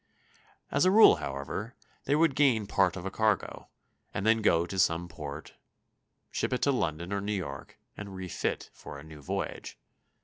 [0.71, 3.69] As a rule, however, they would gain part of a cargo,
[4.15, 5.53] and then go to some port,
[6.31, 9.77] ship it to London or New York, and refit for a new voyage.